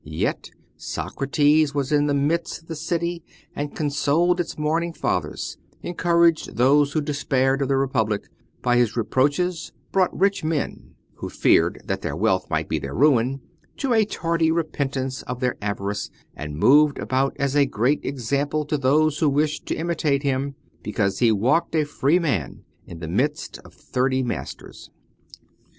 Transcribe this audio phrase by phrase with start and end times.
[0.03, 3.23] Yet Socrates was in the midst of the city,
[3.55, 8.27] and consoled its mourning Fathers, encouraged those who despaired of the republic,
[8.63, 13.41] by his reproaches brought rich men, who feared that their wealth would be their ruin,
[13.77, 18.79] to a tardy repentance of their avarice, and moved about as a great example to
[18.79, 23.59] those who wished to imitate him, because he walked a free man in the midst
[23.59, 24.89] of thirty masters.